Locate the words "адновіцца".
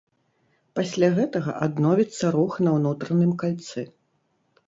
1.65-2.25